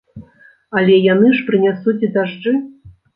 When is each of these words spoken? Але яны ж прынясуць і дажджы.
Але 0.79 0.95
яны 1.13 1.29
ж 1.39 1.43
прынясуць 1.49 1.95
і 2.09 2.09
дажджы. 2.17 2.55